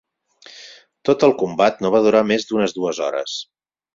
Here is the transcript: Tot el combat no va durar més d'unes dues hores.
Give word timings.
Tot 1.09 1.25
el 1.27 1.33
combat 1.41 1.85
no 1.85 1.93
va 1.97 2.01
durar 2.09 2.23
més 2.31 2.47
d'unes 2.53 2.75
dues 2.79 3.05
hores. 3.09 3.39